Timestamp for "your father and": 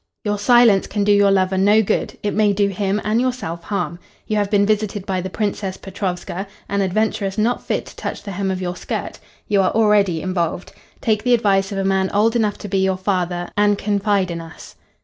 12.79-13.77